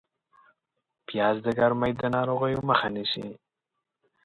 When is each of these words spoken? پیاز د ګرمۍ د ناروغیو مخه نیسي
پیاز 1.07 1.35
د 1.45 1.47
ګرمۍ 1.59 1.91
د 1.99 2.03
ناروغیو 2.15 2.65
مخه 2.69 2.87
نیسي 2.95 3.27